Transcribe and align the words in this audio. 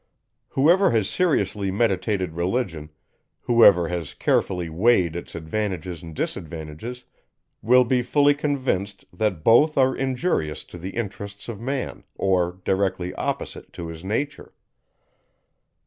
Whoever 0.49 0.89
has 0.89 1.07
seriously 1.11 1.69
meditated 1.69 2.31
Religion; 2.33 2.89
whoever 3.41 3.87
has 3.89 4.15
carefully 4.15 4.67
weighed 4.67 5.15
its 5.15 5.35
advantages 5.35 6.01
and 6.01 6.15
disadvantages, 6.15 7.03
will 7.61 7.83
be 7.83 8.01
fully 8.01 8.33
convinced, 8.33 9.05
that 9.13 9.43
both 9.43 9.77
are 9.77 9.95
injurious 9.95 10.63
to 10.63 10.79
the 10.79 10.95
interests 10.95 11.47
of 11.47 11.59
Man, 11.61 12.03
or 12.15 12.61
directly 12.65 13.13
opposite 13.13 13.71
to 13.73 13.89
his 13.89 14.03
nature. 14.03 14.55